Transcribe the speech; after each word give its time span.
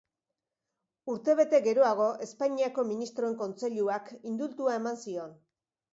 Urtebete 1.15 1.59
geroago, 1.67 2.07
Espainiako 2.27 2.87
Ministroen 2.93 3.39
Kontseiluak 3.43 4.11
indultua 4.33 4.77
eman 4.83 5.03
zion. 5.07 5.41